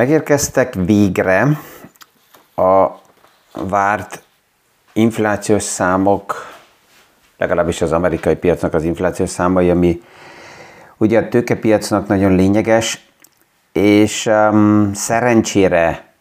Megérkeztek 0.00 0.74
végre 0.74 1.58
a 2.56 2.86
várt 3.52 4.22
inflációs 4.92 5.62
számok, 5.62 6.34
legalábbis 7.38 7.82
az 7.82 7.92
amerikai 7.92 8.36
piacnak 8.36 8.74
az 8.74 8.84
inflációs 8.84 9.28
számai, 9.28 9.70
ami 9.70 10.02
ugye 10.96 11.18
a 11.18 11.28
tőkepiacnak 11.28 12.06
nagyon 12.06 12.34
lényeges, 12.34 13.06
és 13.72 14.26
um, 14.26 14.90
szerencsére 14.94 16.14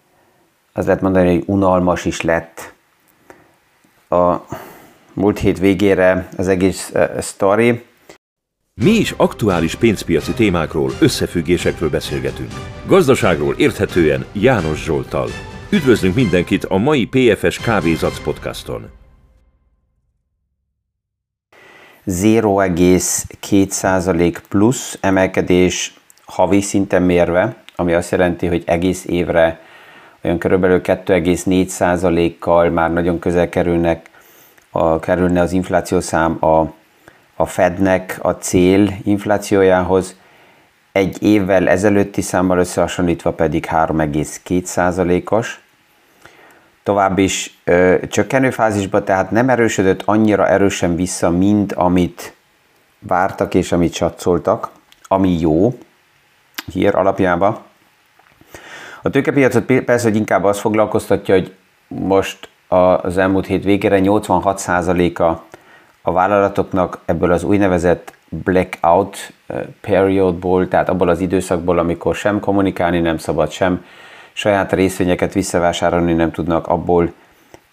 az 0.73 0.85
lehet 0.85 1.01
mondani, 1.01 1.33
hogy 1.33 1.43
unalmas 1.47 2.05
is 2.05 2.21
lett 2.21 2.73
a 4.09 4.35
múlt 5.13 5.39
hét 5.39 5.59
végére 5.59 6.29
az 6.37 6.47
egész 6.47 6.91
uh, 6.93 7.19
sztori. 7.19 7.85
Mi 8.83 8.89
is 8.89 9.13
aktuális 9.17 9.75
pénzpiaci 9.75 10.33
témákról, 10.33 10.91
összefüggésekről 10.99 11.89
beszélgetünk. 11.89 12.51
Gazdaságról 12.85 13.55
érthetően 13.57 14.25
János 14.33 14.83
Zsoltal. 14.83 15.27
Üdvözlünk 15.69 16.15
mindenkit 16.15 16.65
a 16.65 16.77
mai 16.77 17.05
PFS 17.05 17.59
Kávézac 17.59 18.19
podcaston. 18.19 18.89
0,2% 22.05 24.37
plusz 24.49 24.97
emelkedés 25.01 25.93
havi 26.25 26.61
szinten 26.61 27.01
mérve, 27.01 27.63
ami 27.75 27.93
azt 27.93 28.11
jelenti, 28.11 28.47
hogy 28.47 28.63
egész 28.65 29.05
évre 29.05 29.61
olyan 30.23 30.37
körülbelül 30.37 30.81
2,4%-kal 30.83 32.69
már 32.69 32.93
nagyon 32.93 33.19
közel 33.19 33.49
kerülnek 33.49 34.09
a, 34.69 34.99
kerülne 34.99 35.41
az 35.41 35.51
inflációszám 35.51 36.45
a 36.45 36.77
a 37.39 37.45
Fednek 37.45 38.19
a 38.21 38.31
cél 38.31 38.97
inflációjához, 39.03 40.15
egy 40.91 41.23
évvel 41.23 41.67
ezelőtti 41.69 42.21
számmal 42.21 42.57
összehasonlítva 42.57 43.31
pedig 43.31 43.65
3,2%-os. 43.71 45.59
Tovább 46.83 47.17
is 47.17 47.59
ö, 47.63 47.95
csökkenő 48.09 48.49
fázisban, 48.49 49.03
tehát 49.05 49.31
nem 49.31 49.49
erősödött 49.49 50.01
annyira 50.05 50.47
erősen 50.47 50.95
vissza, 50.95 51.29
mint 51.29 51.73
amit 51.73 52.33
vártak 52.99 53.53
és 53.53 53.71
amit 53.71 53.93
satszoltak, 53.93 54.69
ami 55.07 55.39
jó 55.39 55.77
hír 56.73 56.95
alapjában. 56.95 57.57
A 59.01 59.09
tőkepiacot 59.09 59.65
persze, 59.65 60.07
hogy 60.07 60.17
inkább 60.17 60.43
azt 60.43 60.59
foglalkoztatja, 60.59 61.35
hogy 61.35 61.53
most 61.87 62.49
az 62.67 63.17
elmúlt 63.17 63.45
hét 63.45 63.63
végére 63.63 63.99
86%-a 64.03 65.48
a 66.01 66.11
vállalatoknak 66.11 66.99
ebből 67.05 67.31
az 67.31 67.43
úgynevezett 67.43 68.13
blackout 68.29 69.33
periodból, 69.81 70.67
tehát 70.67 70.89
abból 70.89 71.09
az 71.09 71.19
időszakból, 71.19 71.79
amikor 71.79 72.15
sem 72.15 72.39
kommunikálni 72.39 72.99
nem 72.99 73.17
szabad, 73.17 73.51
sem 73.51 73.85
saját 74.33 74.73
részvényeket 74.73 75.33
visszavásárolni 75.33 76.13
nem 76.13 76.31
tudnak, 76.31 76.67
abból 76.67 77.13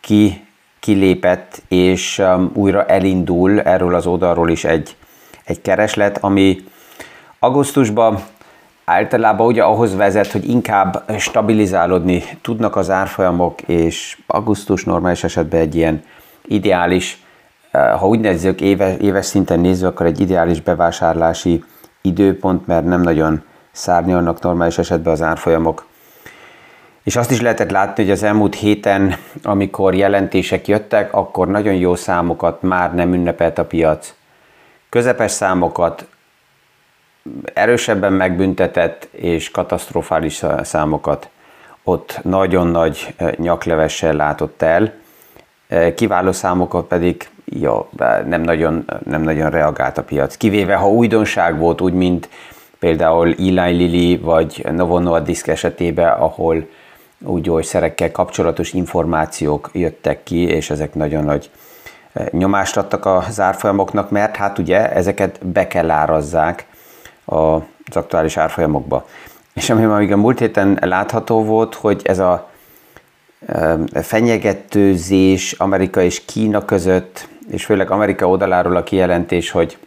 ki 0.00 0.47
kilépett, 0.80 1.62
és 1.69 2.19
um, 2.19 2.50
újra 2.54 2.84
elindul 2.84 3.60
erről 3.60 3.94
az 3.94 4.06
oldalról 4.06 4.50
is 4.50 4.64
egy, 4.64 4.97
egy 5.44 5.62
kereslet, 5.62 6.19
ami 6.20 6.64
augusztusban 7.38 8.19
általában 8.84 9.47
ugye 9.47 9.62
ahhoz 9.62 9.97
vezet, 9.97 10.32
hogy 10.32 10.48
inkább 10.48 11.12
stabilizálódni 11.19 12.22
tudnak 12.42 12.77
az 12.77 12.91
árfolyamok, 12.91 13.62
és 13.62 14.19
augusztus 14.27 14.84
normális 14.84 15.24
esetben 15.24 15.60
egy 15.60 15.74
ilyen 15.74 16.02
ideális 16.44 17.25
ha 17.98 18.06
úgy 18.06 18.20
nézzük, 18.20 18.60
éves, 18.60 18.96
éves 19.00 19.27
szinten 19.27 19.60
nézzük, 19.60 19.88
akkor 19.88 20.06
egy 20.06 20.20
ideális 20.20 20.60
bevásárlási 20.60 21.64
időpont, 22.02 22.66
mert 22.66 22.84
nem 22.84 23.00
nagyon 23.00 23.42
szárnyalnak 23.72 24.41
normális 24.41 24.78
esetben 24.78 25.12
az 25.12 25.22
árfolyamok. 25.22 25.86
És 27.03 27.16
azt 27.16 27.31
is 27.31 27.41
lehetett 27.41 27.70
látni, 27.70 28.03
hogy 28.03 28.12
az 28.12 28.22
elmúlt 28.22 28.54
héten, 28.54 29.14
amikor 29.42 29.94
jelentések 29.94 30.69
jöttek, 30.69 31.12
akkor 31.12 31.48
nagyon 31.48 31.75
jó 31.75 31.94
számokat 31.94 32.62
már 32.62 32.94
nem 32.94 33.12
ünnepelt 33.12 33.59
a 33.59 33.64
piac. 33.64 34.14
Közepes 34.88 35.31
számokat 35.31 36.06
erősebben 37.54 38.12
megbüntetett, 38.12 39.08
és 39.10 39.50
katasztrofális 39.50 40.43
számokat 40.62 41.28
ott 41.82 42.19
nagyon 42.22 42.66
nagy 42.66 43.14
nyaklevessel 43.37 44.12
látott 44.12 44.62
el. 44.62 44.93
Kiváló 45.94 46.32
számokat 46.32 46.87
pedig 46.87 47.28
ja, 47.46 47.88
nem 48.26 48.40
nagyon, 48.40 48.84
nem 49.04 49.22
nagyon 49.22 49.50
reagált 49.50 49.98
a 49.98 50.02
piac. 50.02 50.36
Kivéve, 50.36 50.74
ha 50.74 50.90
újdonság 50.90 51.58
volt, 51.58 51.80
úgy, 51.80 51.92
mint 51.92 52.28
például 52.78 53.34
Eli 53.38 53.84
Lilly 53.84 54.16
vagy 54.16 54.66
Novo 54.72 54.98
Nordisk 54.98 55.46
esetében, 55.46 56.12
ahol 56.12 56.68
úgy 57.24 57.42
gyógyszerekkel 57.42 58.12
kapcsolatos 58.12 58.72
információk 58.72 59.70
jöttek 59.72 60.22
ki, 60.22 60.42
és 60.42 60.70
ezek 60.70 60.94
nagyon 60.94 61.24
nagy 61.24 61.50
eh, 62.12 62.26
nyomást 62.30 62.76
adtak 62.76 63.04
a 63.04 63.24
árfolyamoknak, 63.36 64.10
mert 64.10 64.36
hát 64.36 64.58
ugye 64.58 64.92
ezeket 64.92 65.46
be 65.46 65.66
kell 65.66 65.90
árazzák 65.90 66.66
az 67.24 67.62
aktuális 67.96 68.36
árfolyamokba. 68.36 69.06
És 69.54 69.70
ami 69.70 69.84
még 69.84 70.12
a 70.12 70.16
múlt 70.16 70.38
héten 70.38 70.78
látható 70.80 71.44
volt, 71.44 71.74
hogy 71.74 72.00
ez 72.04 72.18
a 72.18 72.48
fenyegetőzés 74.02 75.52
Amerika 75.52 76.02
és 76.02 76.24
Kína 76.24 76.64
között 76.64 77.28
és 77.50 77.64
főleg 77.64 77.90
Amerika 77.90 78.28
oldaláról 78.28 78.76
a 78.76 78.82
kijelentés, 78.82 79.50
hogy 79.50 79.78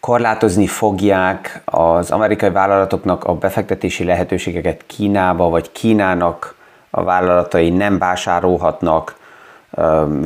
korlátozni 0.00 0.66
fogják 0.66 1.62
az 1.64 2.10
amerikai 2.10 2.50
vállalatoknak 2.50 3.24
a 3.24 3.34
befektetési 3.34 4.04
lehetőségeket 4.04 4.84
Kínába, 4.86 5.48
vagy 5.48 5.72
Kínának 5.72 6.54
a 6.90 7.02
vállalatai 7.02 7.70
nem 7.70 7.98
vásárolhatnak 7.98 9.16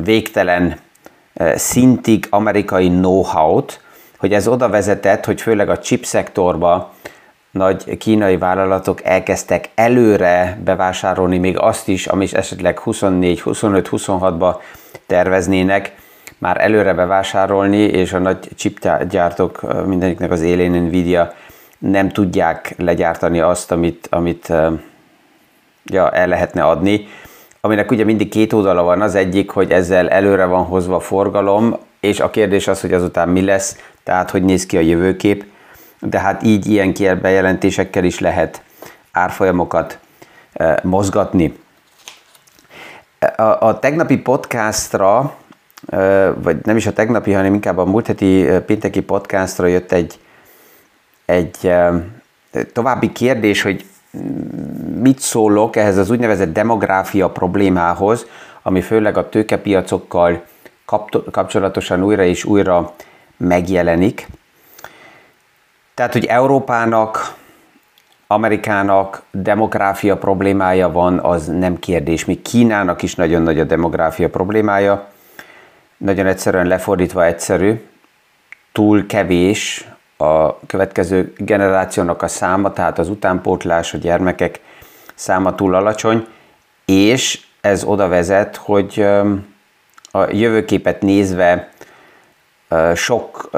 végtelen 0.03 0.79
szintig 1.55 2.27
amerikai 2.29 2.87
know-how-t, 2.87 3.81
hogy 4.17 4.33
ez 4.33 4.47
oda 4.47 4.69
vezetett, 4.69 5.25
hogy 5.25 5.41
főleg 5.41 5.69
a 5.69 5.79
chip 5.79 6.05
szektorba 6.05 6.93
nagy 7.51 7.97
kínai 7.97 8.37
vállalatok 8.37 9.03
elkezdtek 9.03 9.69
előre 9.75 10.59
bevásárolni 10.63 11.37
még 11.37 11.57
azt 11.57 11.87
is, 11.87 12.07
ami 12.07 12.27
esetleg 12.31 12.79
24, 12.79 13.41
25, 13.41 13.89
26-ba 13.91 14.55
terveznének 15.05 15.95
már 16.37 16.61
előre 16.61 16.93
bevásárolni, 16.93 17.77
és 17.77 18.13
a 18.13 18.19
nagy 18.19 18.49
chipgyártók 18.55 19.85
mindeniknek 19.85 20.31
az 20.31 20.41
élén 20.41 20.71
Nvidia 20.71 21.33
nem 21.77 22.09
tudják 22.09 22.73
legyártani 22.77 23.39
azt, 23.39 23.71
amit, 23.71 24.07
amit 24.11 24.53
ja, 25.85 26.11
el 26.11 26.27
lehetne 26.27 26.63
adni. 26.63 27.07
Aminek 27.61 27.91
ugye 27.91 28.03
mindig 28.03 28.29
két 28.29 28.53
oldala 28.53 28.83
van, 28.83 29.01
az 29.01 29.15
egyik, 29.15 29.49
hogy 29.49 29.71
ezzel 29.71 30.09
előre 30.09 30.45
van 30.45 30.63
hozva 30.63 30.99
forgalom, 30.99 31.77
és 31.99 32.19
a 32.19 32.29
kérdés 32.29 32.67
az, 32.67 32.81
hogy 32.81 32.93
azután 32.93 33.29
mi 33.29 33.41
lesz, 33.41 33.77
tehát 34.03 34.31
hogy 34.31 34.43
néz 34.43 34.65
ki 34.65 34.77
a 34.77 34.81
jövőkép, 34.81 35.50
de 36.01 36.19
hát 36.19 36.43
így 36.43 36.69
ilyen 36.69 36.93
bejelentésekkel 37.21 38.03
is 38.03 38.19
lehet 38.19 38.61
árfolyamokat 39.11 39.99
mozgatni. 40.83 41.59
A, 43.35 43.41
a 43.41 43.79
tegnapi 43.79 44.17
podcastra, 44.17 45.35
vagy 46.35 46.57
nem 46.63 46.77
is 46.77 46.85
a 46.85 46.93
tegnapi, 46.93 47.31
hanem 47.31 47.53
inkább 47.53 47.77
a 47.77 47.85
múlt 47.85 48.07
heti 48.07 48.47
pénteki 48.65 49.01
podcastra 49.01 49.67
jött 49.67 49.91
egy, 49.91 50.19
egy 51.25 51.73
további 52.73 53.11
kérdés, 53.11 53.61
hogy 53.61 53.85
mit 55.01 55.19
szólok 55.19 55.75
ehhez 55.75 55.97
az 55.97 56.09
úgynevezett 56.09 56.53
demográfia 56.53 57.29
problémához, 57.29 58.25
ami 58.61 58.81
főleg 58.81 59.17
a 59.17 59.29
tőkepiacokkal 59.29 60.43
kapcsolatosan 61.31 62.03
újra 62.03 62.23
és 62.23 62.43
újra 62.43 62.93
megjelenik. 63.37 64.27
Tehát, 65.93 66.13
hogy 66.13 66.25
Európának 66.25 67.39
Amerikának 68.27 69.21
demográfia 69.31 70.17
problémája 70.17 70.91
van, 70.91 71.19
az 71.19 71.47
nem 71.47 71.79
kérdés. 71.79 72.25
Még 72.25 72.41
Kínának 72.41 73.01
is 73.01 73.15
nagyon 73.15 73.41
nagy 73.41 73.59
a 73.59 73.63
demográfia 73.63 74.29
problémája. 74.29 75.07
Nagyon 75.97 76.25
egyszerűen 76.25 76.67
lefordítva 76.67 77.25
egyszerű. 77.25 77.81
Túl 78.71 79.05
kevés 79.05 79.87
a 80.17 80.59
következő 80.59 81.33
generációnak 81.37 82.21
a 82.21 82.27
száma, 82.27 82.73
tehát 82.73 82.99
az 82.99 83.09
utánpótlás, 83.09 83.93
a 83.93 83.97
gyermekek 83.97 84.59
száma 85.15 85.55
túl 85.55 85.75
alacsony, 85.75 86.27
és 86.85 87.45
ez 87.61 87.83
oda 87.83 88.07
vezet, 88.07 88.55
hogy 88.55 89.05
a 90.11 90.31
jövőképet 90.31 91.01
nézve 91.01 91.69
sok 92.95 93.49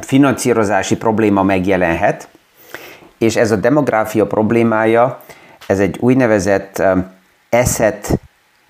finanszírozási 0.00 0.96
probléma 0.96 1.42
megjelenhet, 1.42 2.28
és 3.18 3.36
ez 3.36 3.50
a 3.50 3.56
demográfia 3.56 4.26
problémája, 4.26 5.20
ez 5.66 5.80
egy 5.80 5.96
úgynevezett 6.00 6.82
asset 7.50 8.20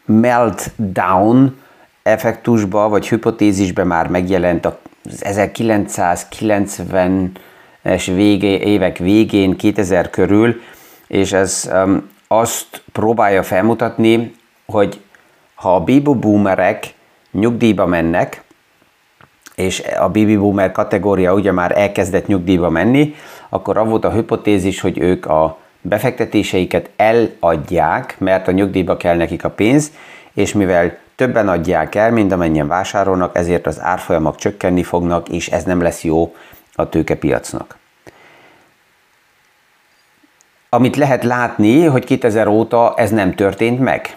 meltdown 0.05 1.61
effektusba, 2.03 2.89
vagy 2.89 3.09
hipotézisbe 3.09 3.85
már 3.85 4.09
megjelent 4.09 4.67
az 4.67 4.75
1990-es 5.21 8.11
vége, 8.15 8.59
évek 8.59 8.99
végén, 8.99 9.57
2000 9.57 10.11
körül, 10.11 10.61
és 11.07 11.33
ez 11.33 11.71
azt 12.29 12.83
próbálja 12.93 13.43
felmutatni, 13.43 14.35
hogy 14.67 15.01
ha 15.55 15.75
a 15.75 15.79
baby 15.79 16.15
boomerek 16.21 16.95
nyugdíjba 17.33 17.87
mennek, 17.87 18.43
és 19.55 19.83
a 19.99 20.07
baby 20.07 20.37
boomer 20.37 20.73
kategória 20.73 21.35
ugye 21.35 21.53
már 21.53 21.79
elkezdett 21.79 22.27
nyugdíjba 22.27 22.71
menni, 22.71 23.15
akkor 23.49 23.77
az 23.77 23.89
volt 23.89 24.05
a 24.05 24.13
hipotézis, 24.13 24.81
hogy 24.81 24.99
ők 24.99 25.27
a 25.27 25.59
befektetéseiket 25.81 26.91
eladják, 26.97 28.17
mert 28.19 28.49
a 28.49 28.53
nyugdíjba 28.53 28.97
kell 28.97 29.17
nekik 29.17 29.45
a 29.45 29.51
pénz, 29.51 29.93
és 30.33 30.53
mivel 30.53 30.97
többen 31.17 31.49
adják 31.49 31.95
el, 31.95 32.11
mint 32.11 32.33
amennyien 32.33 32.69
vásárolnak, 32.69 33.37
ezért 33.37 33.67
az 33.67 33.81
árfolyamok 33.81 34.37
csökkenni 34.37 34.83
fognak, 34.83 35.29
és 35.29 35.49
ez 35.49 35.65
nem 35.65 35.83
lesz 35.83 36.05
jó 36.05 36.35
a 36.75 36.89
tőkepiacnak. 36.89 37.77
Amit 40.69 40.97
lehet 40.97 41.25
látni, 41.25 41.85
hogy 41.85 42.05
2000 42.05 42.47
óta 42.47 42.95
ez 42.97 43.11
nem 43.11 43.35
történt 43.35 43.81
meg. 43.81 44.17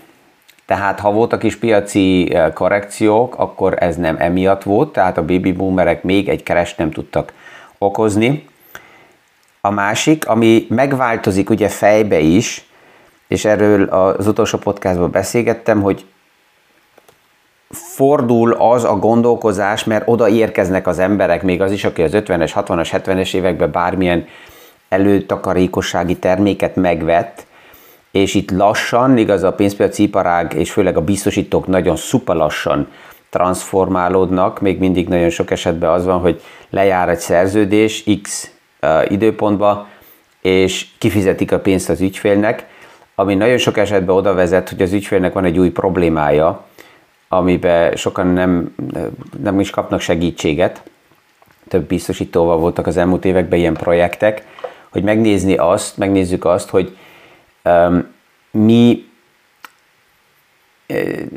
Tehát 0.65 0.99
ha 0.99 1.11
voltak 1.11 1.43
is 1.43 1.55
piaci 1.55 2.33
eh, 2.33 2.51
korrekciók, 2.53 3.35
akkor 3.37 3.83
ez 3.83 3.95
nem 3.95 4.15
emiatt 4.19 4.63
volt, 4.63 4.91
tehát 4.91 5.17
a 5.17 5.25
baby 5.25 5.51
boomerek 5.51 6.03
még 6.03 6.29
egy 6.29 6.43
keres 6.43 6.75
nem 6.75 6.91
tudtak 6.91 7.33
okozni. 7.77 8.47
A 9.61 9.69
másik, 9.69 10.27
ami 10.27 10.65
megváltozik 10.69 11.49
ugye 11.49 11.67
fejbe 11.67 12.19
is, 12.19 12.65
és 13.27 13.45
erről 13.45 13.83
az 13.83 14.27
utolsó 14.27 14.57
podcastban 14.57 15.11
beszélgettem, 15.11 15.81
hogy 15.81 16.05
fordul 17.69 18.53
az 18.53 18.83
a 18.83 18.95
gondolkozás, 18.95 19.83
mert 19.83 20.07
oda 20.07 20.29
érkeznek 20.29 20.87
az 20.87 20.99
emberek, 20.99 21.43
még 21.43 21.61
az 21.61 21.71
is, 21.71 21.83
aki 21.83 22.01
az 22.01 22.11
50-es, 22.13 22.51
60-as, 22.55 22.89
70-es 22.91 23.33
években 23.33 23.71
bármilyen 23.71 24.27
előtakarékossági 24.89 26.17
terméket 26.17 26.75
megvett, 26.75 27.44
és 28.15 28.33
itt 28.33 28.51
lassan, 28.51 29.17
igaz 29.17 29.43
a 29.43 29.53
pénzpiaci 29.53 30.03
iparág 30.03 30.53
és 30.53 30.71
főleg 30.71 30.97
a 30.97 31.01
biztosítók 31.01 31.67
nagyon 31.67 31.95
szupa 31.95 32.33
lassan 32.33 32.87
transformálódnak, 33.29 34.61
még 34.61 34.79
mindig 34.79 35.07
nagyon 35.07 35.29
sok 35.29 35.51
esetben 35.51 35.89
az 35.89 36.05
van, 36.05 36.19
hogy 36.19 36.41
lejár 36.69 37.09
egy 37.09 37.19
szerződés 37.19 38.03
X 38.21 38.51
időpontba, 39.07 39.87
és 40.41 40.85
kifizetik 40.97 41.51
a 41.51 41.59
pénzt 41.59 41.89
az 41.89 42.01
ügyfélnek, 42.01 42.67
ami 43.15 43.35
nagyon 43.35 43.57
sok 43.57 43.77
esetben 43.77 44.15
oda 44.15 44.33
vezet, 44.33 44.69
hogy 44.69 44.81
az 44.81 44.93
ügyfélnek 44.93 45.33
van 45.33 45.45
egy 45.45 45.59
új 45.59 45.69
problémája, 45.69 46.65
amiben 47.27 47.95
sokan 47.95 48.27
nem, 48.27 48.75
nem 49.43 49.59
is 49.59 49.69
kapnak 49.69 49.99
segítséget. 49.99 50.81
Több 51.67 51.83
biztosítóval 51.83 52.57
voltak 52.57 52.87
az 52.87 52.97
elmúlt 52.97 53.25
években 53.25 53.59
ilyen 53.59 53.73
projektek, 53.73 54.45
hogy 54.89 55.03
megnézni 55.03 55.55
azt, 55.55 55.97
megnézzük 55.97 56.45
azt, 56.45 56.69
hogy 56.69 56.97
mi, 58.51 59.05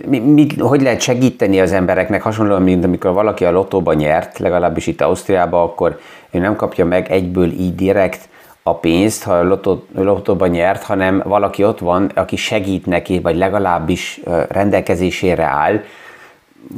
mi, 0.07 0.19
mi, 0.19 0.47
hogy 0.59 0.83
lehet 0.83 1.01
segíteni 1.01 1.61
az 1.61 1.73
embereknek, 1.73 2.23
hasonlóan, 2.23 2.63
mint 2.63 2.85
amikor 2.85 3.13
valaki 3.13 3.45
a 3.45 3.51
lotóban 3.51 3.97
nyert, 3.97 4.39
legalábbis 4.39 4.87
itt 4.87 5.01
Ausztriában, 5.01 5.63
akkor 5.63 6.01
ő 6.31 6.39
nem 6.39 6.57
kapja 6.57 6.85
meg 6.85 7.11
egyből 7.11 7.51
így 7.51 7.75
direkt 7.75 8.29
a 8.63 8.75
pénzt, 8.75 9.23
ha 9.23 9.33
a 9.33 9.43
lotó, 9.43 9.87
lotóban 9.95 10.49
nyert, 10.49 10.83
hanem 10.83 11.23
valaki 11.25 11.65
ott 11.65 11.79
van, 11.79 12.11
aki 12.15 12.37
segít 12.37 12.87
neki, 12.87 13.21
vagy 13.21 13.37
legalábbis 13.37 14.21
rendelkezésére 14.49 15.45
áll, 15.45 15.81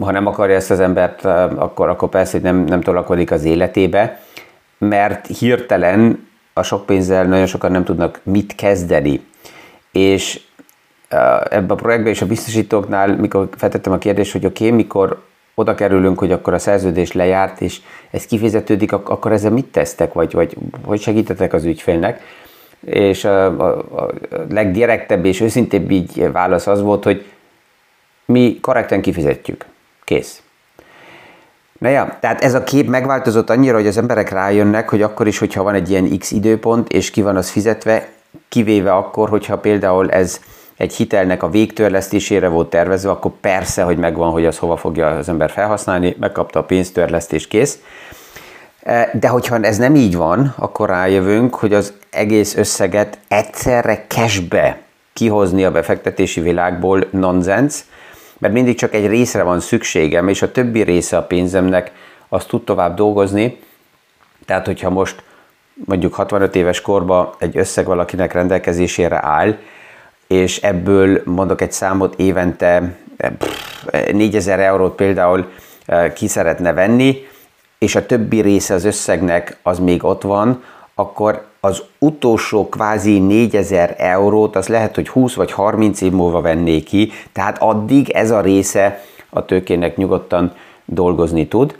ha 0.01 0.11
nem 0.11 0.27
akarja 0.27 0.55
ezt 0.55 0.71
az 0.71 0.81
embert, 0.81 1.25
akkor, 1.57 1.89
akkor 1.89 2.09
persze, 2.09 2.33
hogy 2.33 2.43
nem, 2.43 2.65
nem 2.65 2.81
tolakodik 2.81 3.31
az 3.31 3.45
életébe, 3.45 4.21
mert 4.79 5.27
hirtelen 5.27 6.29
a 6.53 6.63
sok 6.63 6.87
pénzzel 6.87 7.25
nagyon 7.25 7.47
sokan 7.47 7.71
nem 7.71 7.85
tudnak 7.85 8.21
mit 8.23 8.55
kezdeni. 8.55 9.21
És 9.93 10.41
ebben 11.51 11.71
a 11.71 11.75
projektben 11.75 12.13
és 12.13 12.23
a 12.23 12.27
biztosítóknál, 12.27 13.17
mikor 13.17 13.49
feltettem 13.57 13.93
a 13.93 13.99
kérdést, 13.99 14.33
hogy 14.33 14.47
oké, 14.47 14.65
okay, 14.65 14.77
mikor 14.77 15.23
oda 15.55 15.75
kerülünk, 15.75 16.19
hogy 16.19 16.33
akkor 16.33 16.55
a 16.55 16.59
szerződés 16.59 17.13
lejárt, 17.13 17.61
és 17.61 17.81
ez 18.11 18.27
kifizetődik, 18.27 18.93
akkor 18.93 19.33
ezzel 19.33 19.51
mit 19.51 19.67
tesztek, 19.67 20.13
vagy, 20.13 20.33
vagy 20.33 20.57
hogy 20.85 21.01
segítetek 21.01 21.53
az 21.53 21.65
ügyfélnek? 21.65 22.23
És 22.87 23.25
a, 23.25 23.45
a, 23.45 23.79
a 23.79 24.11
legdirektebb 24.49 25.25
és 25.25 25.41
őszintébb 25.41 25.91
így 25.91 26.33
válasz 26.33 26.67
az 26.67 26.81
volt, 26.81 27.05
hogy 27.05 27.25
mi 28.25 28.59
korrekten 28.61 29.01
kifizetjük. 29.01 29.65
Kész. 30.05 30.43
Na 31.79 31.89
ja, 31.89 32.17
tehát 32.21 32.43
ez 32.43 32.55
a 32.55 32.65
kép 32.65 32.89
megváltozott 32.89 33.51
annyira, 33.51 33.77
hogy 33.77 33.87
az 33.87 33.97
emberek 33.97 34.31
rájönnek, 34.31 34.89
hogy 34.89 35.03
akkor 35.03 35.27
is, 35.27 35.39
hogyha 35.39 35.63
van 35.63 35.75
egy 35.75 35.91
ilyen 35.91 36.19
X 36.19 36.31
időpont, 36.31 36.93
és 36.93 37.11
ki 37.11 37.23
van 37.23 37.37
az 37.37 37.51
fizetve, 37.51 38.09
kivéve 38.51 38.93
akkor, 38.93 39.29
hogyha 39.29 39.59
például 39.59 40.11
ez 40.11 40.41
egy 40.77 40.95
hitelnek 40.95 41.43
a 41.43 41.51
végtörlesztésére 41.51 42.49
volt 42.49 42.71
tervezve, 42.71 43.11
akkor 43.11 43.33
persze, 43.41 43.83
hogy 43.83 43.97
megvan, 43.97 44.31
hogy 44.31 44.47
az 44.47 44.59
hova 44.59 44.77
fogja 44.77 45.09
az 45.09 45.29
ember 45.29 45.51
felhasználni, 45.51 46.17
megkapta 46.21 46.59
a 46.59 46.65
pénztörlesztés, 46.65 47.49
kész. 47.49 47.79
E, 48.83 49.11
de 49.21 49.29
hogyha 49.29 49.61
ez 49.61 49.77
nem 49.77 49.95
így 49.95 50.17
van, 50.17 50.55
akkor 50.59 50.89
rájövünk, 50.89 51.55
hogy 51.55 51.75
az 51.75 51.93
egész 52.11 52.57
összeget 52.57 53.19
egyszerre 53.29 54.05
cashbe 54.09 54.81
kihozni 55.13 55.65
a 55.65 55.71
befektetési 55.71 56.41
világból 56.41 57.07
nonsens, 57.11 57.85
mert 58.39 58.55
mindig 58.55 58.77
csak 58.77 58.95
egy 58.95 59.07
részre 59.07 59.43
van 59.43 59.61
szükségem, 59.61 60.29
és 60.29 60.43
a 60.43 60.53
többi 60.53 60.83
része 60.83 61.17
a 61.17 61.23
pénzemnek 61.23 61.93
azt 62.29 62.49
tud 62.49 62.65
tovább 62.65 62.97
dolgozni. 62.97 63.61
Tehát, 64.47 64.67
hogyha 64.67 64.91
most 64.91 65.23
mondjuk 65.85 66.15
65 66.15 66.57
éves 66.57 66.81
korba 66.81 67.35
egy 67.39 67.57
összeg 67.57 67.87
valakinek 67.87 68.33
rendelkezésére 68.33 69.27
áll, 69.27 69.57
és 70.27 70.57
ebből 70.63 71.23
mondok 71.25 71.61
egy 71.61 71.73
számot 71.73 72.15
évente 72.19 72.97
4000 74.13 74.61
eurót 74.61 74.95
például 74.95 75.47
e, 75.87 76.13
ki 76.13 76.29
szeretne 76.29 76.73
venni, 76.73 77.27
és 77.79 77.95
a 77.95 78.07
többi 78.07 78.41
része 78.41 78.75
az 78.75 78.85
összegnek 78.85 79.57
az 79.63 79.79
még 79.79 80.05
ott 80.05 80.23
van, 80.23 80.63
akkor 80.95 81.45
az 81.61 81.83
utolsó 81.99 82.69
kvázi 82.69 83.19
4000 83.19 83.95
eurót, 83.99 84.57
az 84.57 84.69
lehet, 84.69 84.95
hogy 84.95 85.09
20 85.09 85.35
vagy 85.35 85.53
30 85.53 86.01
év 86.01 86.13
múlva 86.13 86.41
venné 86.41 86.81
ki, 86.81 87.13
tehát 87.33 87.59
addig 87.59 88.11
ez 88.11 88.31
a 88.31 88.41
része 88.41 89.05
a 89.31 89.45
tőkének 89.45 89.97
nyugodtan 89.97 90.53
dolgozni 90.85 91.49
tud. 91.49 91.79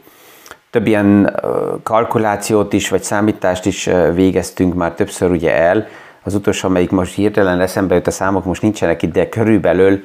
Több 0.71 0.87
ilyen 0.87 1.41
kalkulációt 1.83 2.73
is, 2.73 2.89
vagy 2.89 3.03
számítást 3.03 3.67
is 3.67 3.91
végeztünk 4.15 4.75
már 4.75 4.93
többször 4.93 5.31
ugye 5.31 5.55
el. 5.55 5.87
Az 6.23 6.35
utolsó, 6.35 6.69
amelyik 6.69 6.91
most 6.91 7.15
hirtelen 7.15 7.61
eszembe 7.61 7.95
jut, 7.95 8.07
a 8.07 8.11
számok 8.11 8.45
most 8.45 8.63
nincsenek 8.63 9.03
itt, 9.03 9.13
de 9.13 9.29
körülbelül 9.29 10.05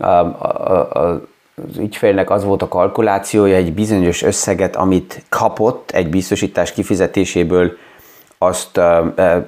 a, 0.00 0.06
az 0.06 1.78
ügyfélnek 1.78 2.30
az 2.30 2.44
volt 2.44 2.62
a 2.62 2.68
kalkulációja, 2.68 3.56
egy 3.56 3.72
bizonyos 3.72 4.22
összeget, 4.22 4.76
amit 4.76 5.22
kapott 5.28 5.90
egy 5.90 6.08
biztosítás 6.08 6.72
kifizetéséből 6.72 7.76
azt 8.38 8.80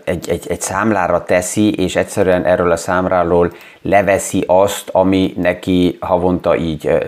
egy, 0.04 0.28
egy, 0.28 0.46
egy 0.49 0.61
számlára 0.61 1.25
teszi, 1.25 1.73
és 1.73 1.96
egyszerűen 1.96 2.44
erről 2.44 2.70
a 2.70 2.76
számláról 2.76 3.52
leveszi 3.82 4.44
azt, 4.46 4.88
ami 4.92 5.34
neki 5.37 5.96
havonta 6.00 6.56
így 6.56 6.99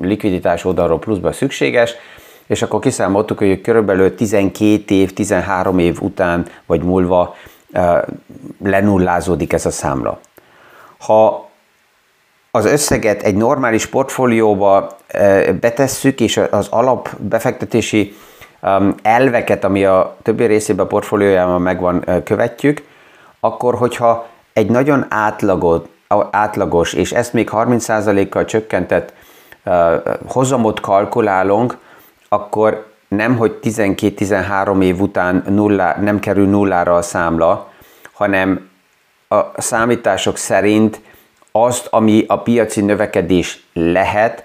likviditás 0.00 0.64
oldalról 0.64 0.98
pluszba 0.98 1.32
szükséges, 1.32 1.94
és 2.52 2.62
akkor 2.62 2.80
kiszámoltuk, 2.80 3.38
hogy 3.38 3.60
körülbelül 3.60 4.14
12 4.14 4.94
év, 4.94 5.12
13 5.12 5.78
év 5.78 6.02
után 6.02 6.46
vagy 6.66 6.82
múlva 6.82 7.34
lenullázódik 8.64 9.52
ez 9.52 9.66
a 9.66 9.70
számla. 9.70 10.18
Ha 10.98 11.48
az 12.50 12.64
összeget 12.64 13.22
egy 13.22 13.34
normális 13.34 13.86
portfólióba 13.86 14.96
betesszük, 15.60 16.20
és 16.20 16.40
az 16.50 16.68
alapbefektetési 16.70 18.16
elveket, 19.02 19.64
ami 19.64 19.84
a 19.84 20.16
többi 20.22 20.44
részében 20.44 20.84
a 20.84 20.88
portfóliójában 20.88 21.62
megvan, 21.62 22.04
követjük, 22.24 22.84
akkor 23.40 23.74
hogyha 23.74 24.26
egy 24.52 24.70
nagyon 24.70 25.06
átlagot, 25.08 25.88
átlagos, 26.30 26.92
és 26.92 27.12
ezt 27.12 27.32
még 27.32 27.48
30%-kal 27.52 28.44
csökkentett 28.44 29.12
hozamot 30.26 30.80
kalkulálunk, 30.80 31.78
akkor 32.32 32.86
nem, 33.08 33.36
hogy 33.36 33.58
12-13 33.62 34.82
év 34.82 35.00
után 35.00 35.44
nullá, 35.48 35.96
nem 36.00 36.20
kerül 36.20 36.46
nullára 36.46 36.96
a 36.96 37.02
számla, 37.02 37.72
hanem 38.12 38.70
a 39.28 39.60
számítások 39.60 40.36
szerint 40.36 41.00
azt, 41.52 41.86
ami 41.90 42.24
a 42.28 42.42
piaci 42.42 42.80
növekedés 42.80 43.66
lehet, 43.72 44.44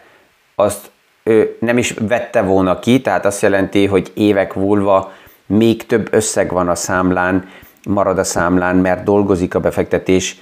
azt 0.55 0.91
ő 1.23 1.57
nem 1.59 1.77
is 1.77 1.93
vette 1.99 2.41
volna 2.41 2.79
ki, 2.79 3.01
tehát 3.01 3.25
azt 3.25 3.41
jelenti, 3.41 3.85
hogy 3.85 4.11
évek 4.13 4.55
múlva 4.55 5.11
még 5.45 5.85
több 5.85 6.07
összeg 6.11 6.51
van 6.51 6.69
a 6.69 6.75
számlán, 6.75 7.49
marad 7.89 8.17
a 8.17 8.23
számlán, 8.23 8.75
mert 8.75 9.03
dolgozik 9.03 9.55
a 9.55 9.59
befektetés, 9.59 10.41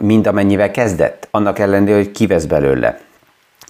mint 0.00 0.26
amennyivel 0.26 0.70
kezdett, 0.70 1.28
annak 1.30 1.58
ellenére, 1.58 1.96
hogy 1.96 2.10
kivesz 2.10 2.44
belőle. 2.44 3.00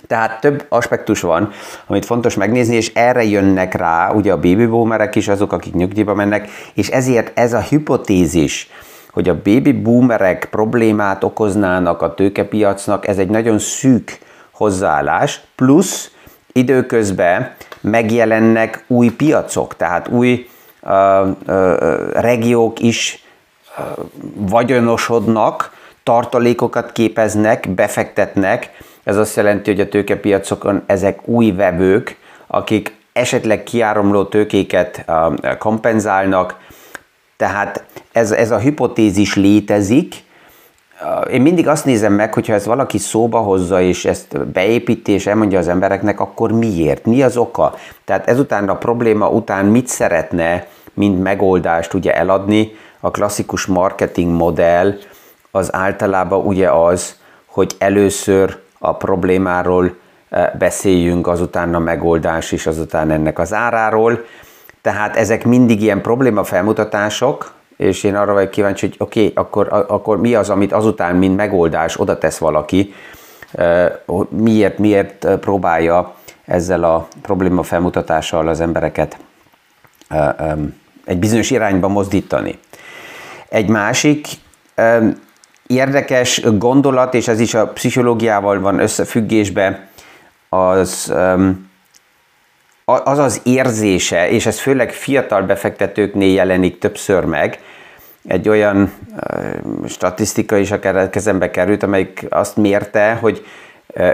Tehát 0.08 0.40
több 0.40 0.66
aspektus 0.68 1.20
van, 1.20 1.50
amit 1.86 2.04
fontos 2.04 2.34
megnézni, 2.34 2.74
és 2.74 2.92
erre 2.94 3.24
jönnek 3.24 3.74
rá 3.74 4.12
ugye 4.12 4.32
a 4.32 4.36
baby 4.36 4.66
boomerek 4.66 5.14
is, 5.14 5.28
azok, 5.28 5.52
akik 5.52 5.74
nyugdíjba 5.74 6.14
mennek, 6.14 6.48
és 6.74 6.88
ezért 6.88 7.38
ez 7.38 7.52
a 7.52 7.60
hipotézis, 7.60 8.70
hogy 9.10 9.28
a 9.28 9.34
baby 9.34 9.72
boomerek 9.72 10.48
problémát 10.50 11.24
okoznának 11.24 12.02
a 12.02 12.14
tőkepiacnak, 12.14 13.06
ez 13.06 13.18
egy 13.18 13.28
nagyon 13.28 13.58
szűk 13.58 14.18
hozzáállás, 14.50 15.40
plusz 15.54 16.10
időközben 16.52 17.54
megjelennek 17.80 18.84
új 18.86 19.08
piacok, 19.08 19.76
tehát 19.76 20.08
új 20.08 20.48
uh, 20.82 21.28
uh, 21.46 22.10
regiók 22.12 22.80
is 22.80 23.24
uh, 23.78 24.04
vagyonosodnak, 24.34 25.76
tartalékokat 26.02 26.92
képeznek, 26.92 27.68
befektetnek. 27.70 28.70
Ez 29.08 29.16
azt 29.16 29.36
jelenti, 29.36 29.70
hogy 29.70 29.80
a 29.80 29.88
tőkepiacokon 29.88 30.82
ezek 30.86 31.28
új 31.28 31.50
vevők, 31.50 32.16
akik 32.46 32.96
esetleg 33.12 33.62
kiáramló 33.62 34.24
tőkéket 34.24 35.04
kompenzálnak, 35.58 36.56
tehát 37.36 37.84
ez, 38.12 38.30
ez 38.32 38.50
a 38.50 38.58
hipotézis 38.58 39.34
létezik. 39.34 40.14
Én 41.30 41.42
mindig 41.42 41.68
azt 41.68 41.84
nézem 41.84 42.12
meg, 42.12 42.34
hogyha 42.34 42.52
ez 42.52 42.66
valaki 42.66 42.98
szóba 42.98 43.38
hozza, 43.38 43.80
és 43.80 44.04
ezt 44.04 44.46
beépíti, 44.46 45.12
és 45.12 45.26
elmondja 45.26 45.58
az 45.58 45.68
embereknek, 45.68 46.20
akkor 46.20 46.52
miért? 46.52 47.04
Mi 47.04 47.22
az 47.22 47.36
oka? 47.36 47.74
Tehát 48.04 48.28
ezután 48.28 48.68
a 48.68 48.78
probléma 48.78 49.28
után 49.28 49.64
mit 49.64 49.86
szeretne, 49.86 50.66
mint 50.94 51.22
megoldást 51.22 51.94
ugye 51.94 52.14
eladni? 52.14 52.72
A 53.00 53.10
klasszikus 53.10 53.66
marketing 53.66 54.32
modell 54.32 54.94
az 55.50 55.74
általában 55.74 56.46
ugye 56.46 56.70
az, 56.70 57.16
hogy 57.46 57.74
először 57.78 58.66
a 58.78 58.96
problémáról 58.96 59.96
beszéljünk, 60.58 61.26
azután 61.26 61.74
a 61.74 61.78
megoldás 61.78 62.52
is, 62.52 62.66
azután 62.66 63.10
ennek 63.10 63.38
az 63.38 63.52
áráról. 63.52 64.24
Tehát 64.82 65.16
ezek 65.16 65.44
mindig 65.44 65.82
ilyen 65.82 66.00
probléma 66.00 66.44
felmutatások, 66.44 67.52
és 67.76 68.04
én 68.04 68.16
arra 68.16 68.32
vagyok 68.32 68.50
kíváncsi, 68.50 68.86
hogy 68.86 68.96
oké, 68.98 69.20
okay, 69.20 69.32
akkor, 69.34 69.84
akkor 69.88 70.20
mi 70.20 70.34
az, 70.34 70.50
amit 70.50 70.72
azután, 70.72 71.16
mint 71.16 71.36
megoldás 71.36 72.00
oda 72.00 72.18
tesz 72.18 72.38
valaki, 72.38 72.94
miért, 74.28 74.78
miért 74.78 75.28
próbálja 75.40 76.14
ezzel 76.44 76.84
a 76.84 77.08
probléma 77.22 77.62
felmutatással 77.62 78.48
az 78.48 78.60
embereket 78.60 79.18
egy 81.04 81.18
bizonyos 81.18 81.50
irányba 81.50 81.88
mozdítani. 81.88 82.58
Egy 83.48 83.68
másik 83.68 84.26
érdekes 85.68 86.42
gondolat, 86.58 87.14
és 87.14 87.28
ez 87.28 87.40
is 87.40 87.54
a 87.54 87.68
pszichológiával 87.68 88.60
van 88.60 88.78
összefüggésbe, 88.78 89.88
az 90.48 91.12
az 92.84 93.18
az 93.18 93.40
érzése, 93.44 94.30
és 94.30 94.46
ez 94.46 94.60
főleg 94.60 94.92
fiatal 94.92 95.42
befektetőknél 95.42 96.32
jelenik 96.32 96.78
többször 96.78 97.24
meg, 97.24 97.60
egy 98.28 98.48
olyan 98.48 98.92
statisztika 99.88 100.56
is 100.56 100.70
akár 100.70 101.10
kezembe 101.10 101.50
került, 101.50 101.82
amelyik 101.82 102.26
azt 102.28 102.56
mérte, 102.56 103.12
hogy 103.20 103.46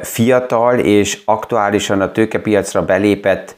fiatal 0.03 0.79
és 0.79 1.21
aktuálisan 1.25 2.01
a 2.01 2.13
tőkepiacra 2.13 2.85
belépett 2.85 3.57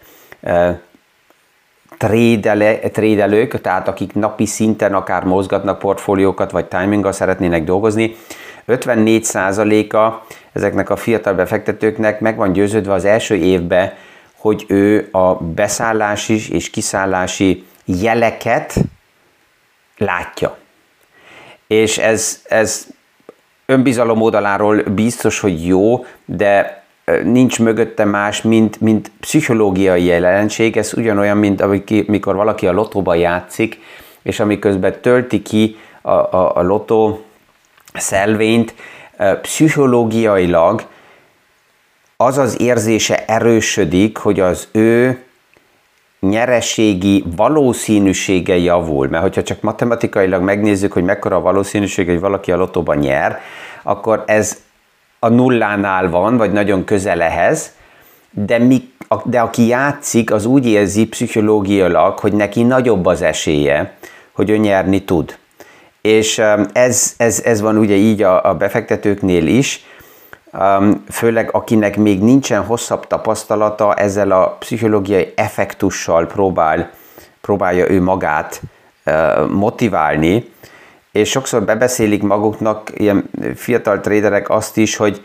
trédelők, 2.92 3.60
tehát 3.60 3.88
akik 3.88 4.14
napi 4.14 4.46
szinten 4.46 4.94
akár 4.94 5.24
mozgatnak 5.24 5.78
portfóliókat, 5.78 6.50
vagy 6.50 6.64
timinggal 6.64 7.12
szeretnének 7.12 7.64
dolgozni, 7.64 8.16
54%-a 8.68 10.26
ezeknek 10.52 10.90
a 10.90 10.96
fiatal 10.96 11.34
befektetőknek 11.34 12.20
meg 12.20 12.36
van 12.36 12.52
győződve 12.52 12.92
az 12.92 13.04
első 13.04 13.34
évben, 13.34 13.92
hogy 14.36 14.64
ő 14.68 15.08
a 15.12 15.34
beszállási 15.34 16.52
és 16.54 16.70
kiszállási 16.70 17.64
jeleket 17.84 18.74
látja. 19.96 20.56
És 21.66 21.98
ez, 21.98 22.42
ez 22.48 22.86
önbizalom 23.66 24.22
oldaláról 24.22 24.82
biztos, 24.82 25.40
hogy 25.40 25.66
jó, 25.66 26.04
de 26.24 26.84
nincs 27.24 27.58
mögötte 27.58 28.04
más, 28.04 28.42
mint, 28.42 28.80
mint 28.80 29.10
pszichológiai 29.20 30.04
jelenség. 30.04 30.76
Ez 30.76 30.92
ugyanolyan, 30.96 31.36
mint 31.36 31.60
amikor 31.60 32.34
valaki 32.34 32.66
a 32.66 32.72
lotóba 32.72 33.14
játszik, 33.14 33.80
és 34.22 34.40
amiközben 34.40 35.00
tölti 35.00 35.42
ki 35.42 35.76
a, 36.02 36.10
a, 36.10 36.56
a 36.56 36.62
lotó 36.62 37.24
szelvényt, 37.94 38.74
pszichológiailag 39.40 40.86
az 42.16 42.38
az 42.38 42.60
érzése 42.60 43.24
erősödik, 43.24 44.16
hogy 44.16 44.40
az 44.40 44.68
ő 44.72 45.20
nyereségi 46.20 47.24
valószínűsége 47.36 48.56
javul. 48.56 49.08
Mert 49.08 49.22
hogyha 49.22 49.42
csak 49.42 49.60
matematikailag 49.60 50.42
megnézzük, 50.42 50.92
hogy 50.92 51.04
mekkora 51.04 51.36
a 51.36 51.40
valószínűség, 51.40 52.08
hogy 52.08 52.20
valaki 52.20 52.52
a 52.52 52.56
lotóban 52.56 52.96
nyer, 52.96 53.40
akkor 53.82 54.22
ez 54.26 54.64
a 55.26 55.28
nullánál 55.28 56.10
van, 56.10 56.36
vagy 56.36 56.52
nagyon 56.52 56.84
közel 56.84 57.22
ehhez, 57.22 57.72
de, 58.30 58.58
mi, 58.58 58.90
de 59.24 59.40
aki 59.40 59.66
játszik, 59.66 60.32
az 60.32 60.44
úgy 60.46 60.66
érzi 60.66 61.06
pszichológiailag, 61.06 62.18
hogy 62.18 62.32
neki 62.32 62.62
nagyobb 62.62 63.06
az 63.06 63.22
esélye, 63.22 63.96
hogy 64.32 64.50
ő 64.50 64.56
nyerni 64.56 65.04
tud. 65.04 65.38
És 66.00 66.38
um, 66.38 66.66
ez, 66.72 67.14
ez, 67.16 67.42
ez 67.44 67.60
van 67.60 67.76
ugye 67.76 67.94
így 67.94 68.22
a, 68.22 68.44
a 68.44 68.54
befektetőknél 68.54 69.46
is, 69.46 69.84
um, 70.52 71.04
főleg 71.10 71.48
akinek 71.52 71.96
még 71.96 72.22
nincsen 72.22 72.64
hosszabb 72.64 73.06
tapasztalata, 73.06 73.94
ezzel 73.94 74.30
a 74.30 74.56
pszichológiai 74.58 75.32
effektussal 75.36 76.26
próbál, 76.26 76.90
próbálja 77.40 77.90
ő 77.90 78.02
magát 78.02 78.60
uh, 79.06 79.48
motiválni, 79.48 80.50
és 81.16 81.30
sokszor 81.30 81.62
bebeszélik 81.62 82.22
maguknak 82.22 82.90
ilyen 82.94 83.30
fiatal 83.54 84.00
traderek 84.00 84.50
azt 84.50 84.76
is, 84.76 84.96
hogy 84.96 85.22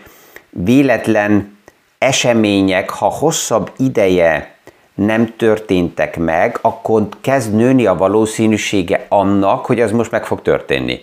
véletlen 0.50 1.58
események, 1.98 2.90
ha 2.90 3.06
hosszabb 3.06 3.72
ideje 3.78 4.56
nem 4.94 5.36
történtek 5.38 6.18
meg, 6.18 6.58
akkor 6.62 7.08
kezd 7.22 7.56
nőni 7.56 7.86
a 7.86 7.96
valószínűsége 7.96 9.06
annak, 9.10 9.66
hogy 9.66 9.80
ez 9.80 9.92
most 9.92 10.12
meg 10.12 10.26
fog 10.26 10.42
történni. 10.42 11.00